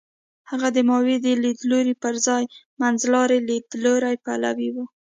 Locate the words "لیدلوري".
1.43-1.95, 3.49-4.15